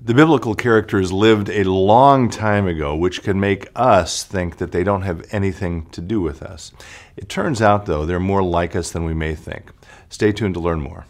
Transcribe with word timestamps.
The 0.00 0.14
biblical 0.14 0.54
characters 0.54 1.10
lived 1.10 1.50
a 1.50 1.64
long 1.64 2.30
time 2.30 2.68
ago, 2.68 2.94
which 2.94 3.24
can 3.24 3.40
make 3.40 3.66
us 3.74 4.22
think 4.22 4.58
that 4.58 4.70
they 4.70 4.84
don't 4.84 5.02
have 5.02 5.26
anything 5.32 5.86
to 5.90 6.00
do 6.00 6.20
with 6.20 6.40
us. 6.40 6.70
It 7.16 7.28
turns 7.28 7.60
out, 7.60 7.86
though, 7.86 8.06
they're 8.06 8.20
more 8.20 8.44
like 8.44 8.76
us 8.76 8.92
than 8.92 9.02
we 9.02 9.12
may 9.12 9.34
think. 9.34 9.72
Stay 10.08 10.30
tuned 10.30 10.54
to 10.54 10.60
learn 10.60 10.80
more. 10.80 11.04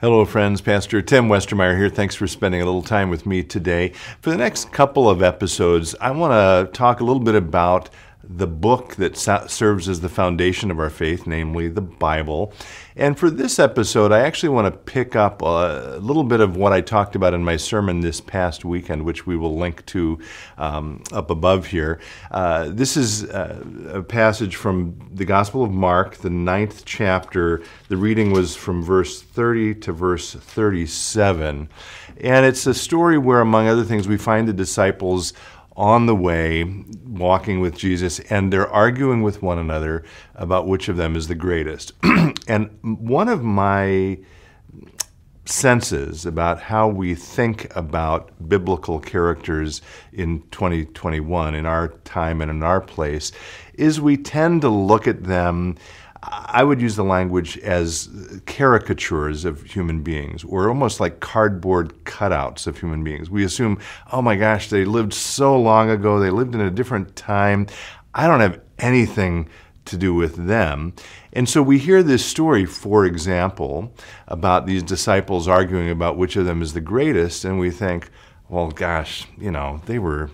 Hello, 0.00 0.24
friends. 0.24 0.62
Pastor 0.62 1.02
Tim 1.02 1.28
Westermeyer 1.28 1.76
here. 1.76 1.90
Thanks 1.90 2.14
for 2.14 2.26
spending 2.26 2.62
a 2.62 2.64
little 2.64 2.82
time 2.82 3.10
with 3.10 3.26
me 3.26 3.42
today. 3.42 3.90
For 4.22 4.30
the 4.30 4.38
next 4.38 4.72
couple 4.72 5.10
of 5.10 5.22
episodes, 5.22 5.94
I 6.00 6.12
want 6.12 6.32
to 6.32 6.72
talk 6.72 7.00
a 7.00 7.04
little 7.04 7.22
bit 7.22 7.34
about 7.34 7.90
the 8.28 8.46
book 8.46 8.96
that 8.96 9.16
serves 9.16 9.88
as 9.88 10.00
the 10.00 10.08
foundation 10.08 10.70
of 10.70 10.78
our 10.78 10.90
faith, 10.90 11.26
namely 11.26 11.68
the 11.68 11.80
Bible. 11.80 12.52
And 12.98 13.18
for 13.18 13.28
this 13.28 13.58
episode, 13.58 14.10
I 14.10 14.20
actually 14.20 14.48
want 14.48 14.72
to 14.72 14.78
pick 14.78 15.14
up 15.14 15.42
a 15.42 15.98
little 16.00 16.24
bit 16.24 16.40
of 16.40 16.56
what 16.56 16.72
I 16.72 16.80
talked 16.80 17.14
about 17.14 17.34
in 17.34 17.44
my 17.44 17.56
sermon 17.56 18.00
this 18.00 18.20
past 18.20 18.64
weekend, 18.64 19.04
which 19.04 19.26
we 19.26 19.36
will 19.36 19.56
link 19.56 19.84
to 19.86 20.18
um, 20.56 21.02
up 21.12 21.30
above 21.30 21.66
here. 21.66 22.00
Uh, 22.30 22.70
this 22.70 22.96
is 22.96 23.24
uh, 23.24 23.62
a 23.92 24.02
passage 24.02 24.56
from 24.56 24.98
the 25.12 25.26
Gospel 25.26 25.62
of 25.62 25.70
Mark, 25.70 26.16
the 26.16 26.30
ninth 26.30 26.84
chapter. 26.86 27.62
The 27.88 27.98
reading 27.98 28.32
was 28.32 28.56
from 28.56 28.82
verse 28.82 29.20
30 29.20 29.74
to 29.76 29.92
verse 29.92 30.32
37. 30.32 31.68
And 32.18 32.46
it's 32.46 32.66
a 32.66 32.72
story 32.72 33.18
where, 33.18 33.40
among 33.40 33.68
other 33.68 33.84
things, 33.84 34.08
we 34.08 34.16
find 34.16 34.48
the 34.48 34.54
disciples 34.54 35.34
on 35.76 36.06
the 36.06 36.16
way 36.16 36.64
walking 37.06 37.60
with 37.60 37.76
Jesus, 37.76 38.18
and 38.30 38.52
they're 38.52 38.68
arguing 38.68 39.22
with 39.22 39.42
one 39.42 39.58
another 39.58 40.04
about 40.34 40.66
which 40.66 40.88
of 40.88 40.96
them 40.96 41.14
is 41.14 41.28
the 41.28 41.34
greatest. 41.34 41.92
and 42.48 42.70
one 42.82 43.28
of 43.28 43.44
my 43.44 44.18
senses 45.44 46.26
about 46.26 46.60
how 46.60 46.88
we 46.88 47.14
think 47.14 47.74
about 47.76 48.30
biblical 48.48 48.98
characters 48.98 49.80
in 50.12 50.42
2021, 50.50 51.54
in 51.54 51.66
our 51.66 51.88
time 52.04 52.40
and 52.40 52.50
in 52.50 52.62
our 52.62 52.80
place, 52.80 53.30
is 53.74 54.00
we 54.00 54.16
tend 54.16 54.62
to 54.62 54.68
look 54.68 55.06
at 55.06 55.24
them 55.24 55.76
I 56.28 56.64
would 56.64 56.80
use 56.80 56.96
the 56.96 57.04
language 57.04 57.58
as 57.58 58.08
caricatures 58.46 59.44
of 59.44 59.62
human 59.62 60.02
beings, 60.02 60.42
or 60.44 60.68
almost 60.68 60.98
like 60.98 61.20
cardboard 61.20 62.04
cutouts 62.04 62.66
of 62.66 62.78
human 62.78 63.04
beings. 63.04 63.30
We 63.30 63.44
assume, 63.44 63.78
oh 64.12 64.22
my 64.22 64.36
gosh, 64.36 64.70
they 64.70 64.84
lived 64.84 65.14
so 65.14 65.58
long 65.58 65.90
ago, 65.90 66.18
they 66.18 66.30
lived 66.30 66.54
in 66.54 66.60
a 66.60 66.70
different 66.70 67.14
time. 67.14 67.66
I 68.14 68.26
don't 68.26 68.40
have 68.40 68.60
anything 68.78 69.48
to 69.84 69.96
do 69.96 70.14
with 70.14 70.46
them. 70.46 70.94
And 71.32 71.48
so 71.48 71.62
we 71.62 71.78
hear 71.78 72.02
this 72.02 72.24
story, 72.24 72.64
for 72.64 73.04
example, 73.04 73.94
about 74.26 74.66
these 74.66 74.82
disciples 74.82 75.46
arguing 75.46 75.90
about 75.90 76.16
which 76.16 76.36
of 76.36 76.44
them 76.44 76.60
is 76.60 76.72
the 76.72 76.80
greatest, 76.80 77.44
and 77.44 77.58
we 77.58 77.70
think, 77.70 78.10
well, 78.48 78.70
gosh, 78.70 79.26
you 79.38 79.50
know, 79.50 79.80
they 79.86 79.98
were 79.98 80.30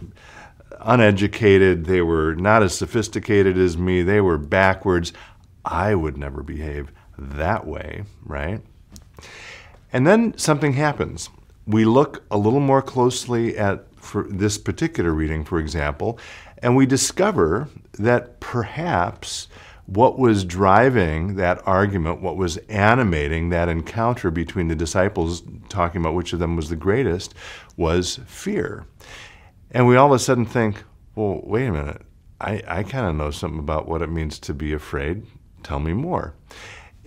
uneducated, 0.81 1.85
they 1.85 2.01
were 2.01 2.35
not 2.35 2.63
as 2.63 2.77
sophisticated 2.77 3.57
as 3.59 3.77
me, 3.77 4.03
they 4.03 4.21
were 4.21 4.39
backwards. 4.39 5.13
I 5.65 5.95
would 5.95 6.17
never 6.17 6.43
behave 6.43 6.93
that 7.19 7.67
way, 7.67 8.05
right? 8.25 8.61
And 9.93 10.07
then 10.07 10.37
something 10.39 10.73
happens. 10.73 11.29
We 11.67 11.85
look 11.85 12.25
a 12.31 12.39
little 12.39 12.61
more 12.61 12.83
closely 12.83 13.57
at 13.57 13.87
for 13.97 14.25
this 14.25 14.59
particular 14.59 15.13
reading, 15.13 15.45
for 15.45 15.61
example, 15.61 16.19
and 16.59 16.77
we 16.77 16.87
discover 16.87 17.69
that 17.99 18.41
perhaps 18.41 19.47
what 19.87 20.19
was 20.19 20.45
driving 20.45 21.37
that 21.37 21.61
argument, 21.67 22.21
what 22.21 22.37
was 22.37 22.57
animating 22.69 23.51
that 23.51 23.69
encounter 23.69 24.31
between 24.31 24.69
the 24.69 24.75
disciples, 24.75 25.43
talking 25.69 26.01
about 26.01 26.15
which 26.15 26.33
of 26.33 26.39
them 26.39 26.57
was 26.57 26.69
the 26.69 26.77
greatest, 26.77 27.35
was 27.77 28.21
fear. 28.27 28.87
And 29.71 29.87
we 29.87 29.97
all 29.97 30.07
of 30.07 30.13
a 30.13 30.19
sudden 30.19 30.47
think, 30.47 30.83
well, 31.15 31.41
wait 31.45 31.67
a 31.67 31.73
minute. 31.73 32.03
I, 32.41 32.63
I 32.67 32.83
kind 32.83 33.07
of 33.07 33.15
know 33.15 33.31
something 33.31 33.61
about 33.61 33.87
what 33.87 34.03
it 34.03 34.11
means 34.11 34.39
to 34.41 34.55
be 34.55 34.73
afraid. 34.73 35.25
Tell 35.63 35.81
me 35.81 35.93
more. 35.93 36.35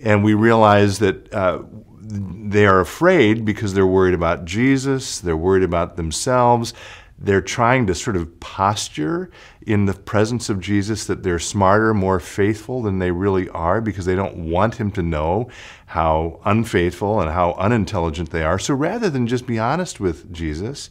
And 0.02 0.24
we 0.24 0.34
realize 0.34 0.98
that 0.98 1.32
uh, 1.32 1.62
they 2.00 2.66
are 2.66 2.80
afraid 2.80 3.44
because 3.44 3.74
they're 3.74 3.86
worried 3.86 4.14
about 4.14 4.44
Jesus, 4.44 5.20
they're 5.20 5.36
worried 5.36 5.64
about 5.64 5.96
themselves. 5.96 6.74
They're 7.18 7.40
trying 7.40 7.86
to 7.86 7.94
sort 7.94 8.16
of 8.16 8.40
posture 8.40 9.30
in 9.62 9.86
the 9.86 9.94
presence 9.94 10.50
of 10.50 10.60
Jesus 10.60 11.06
that 11.06 11.22
they're 11.22 11.38
smarter, 11.38 11.94
more 11.94 12.20
faithful 12.20 12.82
than 12.82 12.98
they 12.98 13.10
really 13.10 13.48
are 13.48 13.80
because 13.80 14.04
they 14.04 14.14
don't 14.14 14.50
want 14.50 14.74
him 14.74 14.90
to 14.92 15.02
know 15.02 15.48
how 15.86 16.40
unfaithful 16.44 17.20
and 17.20 17.30
how 17.30 17.52
unintelligent 17.54 18.30
they 18.30 18.42
are. 18.42 18.58
So 18.58 18.74
rather 18.74 19.08
than 19.08 19.26
just 19.26 19.46
be 19.46 19.58
honest 19.58 19.98
with 19.98 20.30
Jesus, 20.30 20.90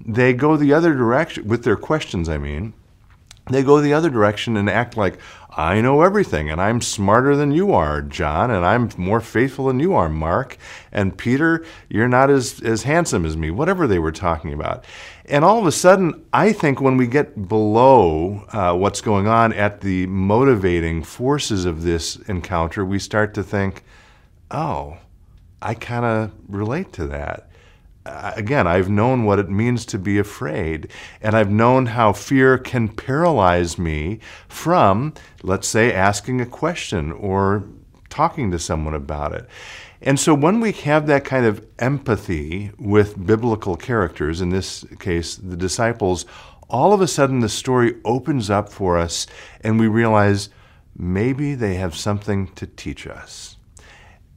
they 0.00 0.32
go 0.32 0.56
the 0.56 0.72
other 0.72 0.94
direction, 0.94 1.48
with 1.48 1.64
their 1.64 1.76
questions, 1.76 2.28
I 2.28 2.38
mean, 2.38 2.72
they 3.46 3.62
go 3.62 3.80
the 3.80 3.92
other 3.92 4.08
direction 4.08 4.56
and 4.56 4.70
act 4.70 4.96
like, 4.96 5.18
I 5.56 5.80
know 5.80 6.00
everything 6.00 6.50
and 6.50 6.60
I'm 6.60 6.80
smarter 6.80 7.36
than 7.36 7.52
you 7.52 7.72
are, 7.74 8.00
John, 8.00 8.50
and 8.50 8.64
I'm 8.64 8.90
more 8.96 9.20
faithful 9.20 9.66
than 9.66 9.80
you 9.80 9.94
are, 9.94 10.08
Mark. 10.08 10.56
And 10.90 11.16
Peter, 11.16 11.64
you're 11.88 12.08
not 12.08 12.30
as, 12.30 12.60
as 12.62 12.84
handsome 12.84 13.24
as 13.26 13.36
me, 13.36 13.50
whatever 13.50 13.86
they 13.86 13.98
were 13.98 14.12
talking 14.12 14.52
about. 14.52 14.84
And 15.26 15.44
all 15.44 15.58
of 15.58 15.66
a 15.66 15.72
sudden, 15.72 16.24
I 16.32 16.52
think 16.52 16.80
when 16.80 16.96
we 16.96 17.06
get 17.06 17.48
below 17.48 18.44
uh, 18.52 18.76
what's 18.76 19.00
going 19.00 19.28
on 19.28 19.52
at 19.52 19.82
the 19.82 20.06
motivating 20.06 21.02
forces 21.02 21.66
of 21.66 21.82
this 21.82 22.16
encounter, 22.28 22.84
we 22.84 22.98
start 22.98 23.34
to 23.34 23.42
think, 23.42 23.84
oh, 24.50 24.96
I 25.60 25.74
kind 25.74 26.04
of 26.04 26.32
relate 26.48 26.92
to 26.94 27.06
that 27.08 27.48
again, 28.06 28.66
I've 28.66 28.90
known 28.90 29.24
what 29.24 29.38
it 29.38 29.48
means 29.48 29.86
to 29.86 29.98
be 29.98 30.18
afraid, 30.18 30.90
and 31.22 31.34
I've 31.34 31.50
known 31.50 31.86
how 31.86 32.12
fear 32.12 32.58
can 32.58 32.88
paralyze 32.88 33.78
me 33.78 34.20
from, 34.48 35.14
let's 35.42 35.68
say, 35.68 35.92
asking 35.92 36.40
a 36.40 36.46
question 36.46 37.12
or 37.12 37.64
talking 38.10 38.50
to 38.50 38.58
someone 38.58 38.94
about 38.94 39.32
it. 39.32 39.48
And 40.00 40.20
so 40.20 40.34
when 40.34 40.60
we 40.60 40.72
have 40.72 41.06
that 41.06 41.24
kind 41.24 41.46
of 41.46 41.66
empathy 41.78 42.70
with 42.78 43.26
biblical 43.26 43.74
characters, 43.74 44.42
in 44.42 44.50
this 44.50 44.84
case, 44.98 45.36
the 45.36 45.56
disciples, 45.56 46.26
all 46.68 46.92
of 46.92 47.00
a 47.00 47.08
sudden 47.08 47.40
the 47.40 47.48
story 47.48 47.94
opens 48.04 48.50
up 48.50 48.68
for 48.68 48.98
us 48.98 49.26
and 49.62 49.80
we 49.80 49.88
realize 49.88 50.50
maybe 50.96 51.54
they 51.54 51.74
have 51.76 51.96
something 51.96 52.48
to 52.48 52.66
teach 52.66 53.06
us. 53.06 53.53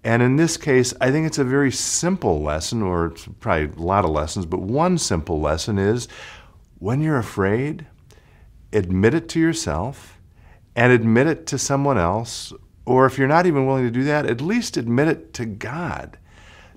And 0.07 0.23
in 0.23 0.37
this 0.37 0.55
case, 0.55 0.93
I 1.01 1.11
think 1.11 1.27
it's 1.27 1.37
a 1.37 1.43
very 1.43 1.69
simple 1.69 2.41
lesson, 2.41 2.81
or 2.81 3.07
it's 3.07 3.27
probably 3.41 3.65
a 3.65 3.85
lot 3.85 4.05
of 4.05 4.11
lessons, 4.11 4.45
but 4.45 4.61
one 4.61 4.97
simple 4.97 5.41
lesson 5.41 5.77
is 5.77 6.07
when 6.79 7.01
you're 7.01 7.17
afraid, 7.17 7.85
admit 8.71 9.13
it 9.13 9.27
to 9.27 9.39
yourself 9.41 10.17
and 10.77 10.93
admit 10.93 11.27
it 11.27 11.45
to 11.47 11.57
someone 11.57 11.97
else. 11.97 12.53
Or 12.85 13.05
if 13.05 13.17
you're 13.17 13.27
not 13.27 13.47
even 13.47 13.67
willing 13.67 13.83
to 13.83 13.91
do 13.91 14.05
that, 14.05 14.25
at 14.25 14.39
least 14.39 14.77
admit 14.77 15.09
it 15.09 15.33
to 15.33 15.45
God. 15.45 16.17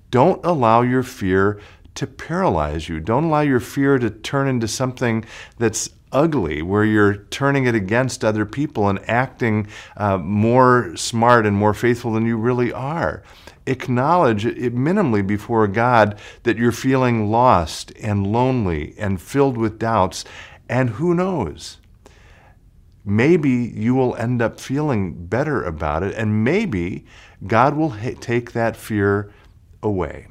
Don't 0.09 0.45
allow 0.45 0.81
your 0.81 1.01
fear 1.01 1.57
to 1.95 2.07
paralyze 2.07 2.89
you. 2.89 2.99
Don't 2.99 3.23
allow 3.23 3.39
your 3.39 3.61
fear 3.61 3.97
to 3.97 4.09
turn 4.09 4.49
into 4.49 4.67
something 4.67 5.23
that's 5.57 5.89
ugly, 6.11 6.61
where 6.61 6.83
you're 6.83 7.15
turning 7.15 7.65
it 7.65 7.75
against 7.75 8.23
other 8.23 8.45
people 8.45 8.89
and 8.89 8.99
acting 9.09 9.67
uh, 9.97 10.17
more 10.17 10.95
smart 10.95 11.45
and 11.45 11.55
more 11.55 11.73
faithful 11.73 12.13
than 12.13 12.25
you 12.25 12.37
really 12.37 12.71
are. 12.71 13.23
Acknowledge 13.65 14.45
it 14.45 14.75
minimally 14.75 15.25
before 15.25 15.67
God 15.67 16.17
that 16.43 16.57
you're 16.57 16.71
feeling 16.71 17.29
lost 17.29 17.91
and 18.01 18.25
lonely 18.25 18.95
and 18.97 19.21
filled 19.21 19.57
with 19.57 19.79
doubts, 19.79 20.25
and 20.67 20.91
who 20.91 21.13
knows? 21.13 21.77
Maybe 23.03 23.49
you 23.49 23.95
will 23.95 24.15
end 24.15 24.41
up 24.41 24.59
feeling 24.59 25.25
better 25.25 25.63
about 25.63 26.03
it, 26.03 26.15
and 26.15 26.43
maybe 26.43 27.05
God 27.45 27.75
will 27.75 27.89
ha- 27.89 28.15
take 28.19 28.51
that 28.51 28.75
fear 28.75 29.31
away. 29.81 30.27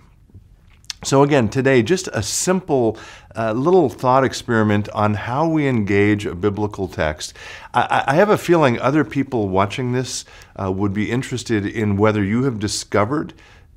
So, 1.02 1.22
again, 1.22 1.48
today, 1.48 1.82
just 1.82 2.08
a 2.12 2.22
simple 2.22 2.98
uh, 3.34 3.52
little 3.52 3.88
thought 3.88 4.22
experiment 4.22 4.86
on 4.90 5.14
how 5.14 5.48
we 5.48 5.66
engage 5.66 6.26
a 6.26 6.34
biblical 6.34 6.88
text. 6.88 7.32
I, 7.72 8.04
I 8.08 8.14
have 8.16 8.28
a 8.28 8.36
feeling 8.36 8.78
other 8.78 9.02
people 9.02 9.48
watching 9.48 9.92
this 9.92 10.26
uh, 10.60 10.70
would 10.70 10.92
be 10.92 11.10
interested 11.10 11.64
in 11.64 11.96
whether 11.96 12.22
you 12.22 12.42
have 12.42 12.58
discovered 12.58 13.32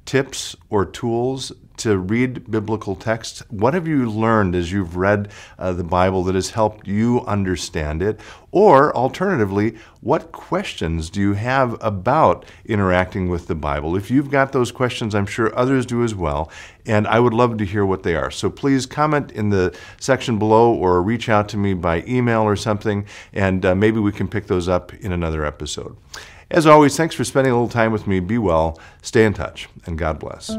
tips 0.05 0.57
or 0.69 0.85
tools 0.85 1.53
to 1.77 1.97
read 1.97 2.49
biblical 2.49 2.95
texts? 2.95 3.43
What 3.49 3.73
have 3.73 3.87
you 3.87 4.09
learned 4.09 4.55
as 4.55 4.71
you've 4.71 4.95
read 4.95 5.31
uh, 5.57 5.73
the 5.73 5.83
Bible 5.83 6.23
that 6.23 6.35
has 6.35 6.51
helped 6.51 6.87
you 6.87 7.21
understand 7.21 8.01
it? 8.01 8.19
Or 8.51 8.95
alternatively, 8.95 9.77
what 10.01 10.31
questions 10.31 11.09
do 11.09 11.19
you 11.19 11.33
have 11.33 11.75
about 11.81 12.45
interacting 12.65 13.29
with 13.29 13.47
the 13.47 13.55
Bible? 13.55 13.95
If 13.95 14.11
you've 14.11 14.29
got 14.29 14.51
those 14.51 14.71
questions, 14.71 15.15
I'm 15.15 15.25
sure 15.25 15.57
others 15.57 15.85
do 15.85 16.03
as 16.03 16.13
well, 16.13 16.51
and 16.85 17.07
I 17.07 17.19
would 17.19 17.33
love 17.33 17.57
to 17.57 17.65
hear 17.65 17.85
what 17.85 18.03
they 18.03 18.15
are. 18.15 18.29
So 18.29 18.49
please 18.49 18.85
comment 18.85 19.31
in 19.31 19.49
the 19.49 19.75
section 19.99 20.37
below 20.37 20.71
or 20.73 21.01
reach 21.01 21.29
out 21.29 21.49
to 21.49 21.57
me 21.57 21.73
by 21.73 22.03
email 22.07 22.43
or 22.43 22.55
something, 22.55 23.05
and 23.33 23.65
uh, 23.65 23.73
maybe 23.73 23.99
we 23.99 24.11
can 24.11 24.27
pick 24.27 24.45
those 24.45 24.69
up 24.69 24.93
in 24.93 25.11
another 25.11 25.45
episode. 25.45 25.97
As 26.51 26.67
always, 26.67 26.95
thanks 26.95 27.15
for 27.15 27.23
spending 27.23 27.51
a 27.51 27.55
little 27.55 27.69
time 27.69 27.91
with 27.91 28.05
me. 28.05 28.19
Be 28.19 28.37
well, 28.37 28.79
stay 29.01 29.25
in 29.25 29.33
touch, 29.33 29.67
and 29.87 29.97
God 29.97 30.19
bless. 30.19 30.51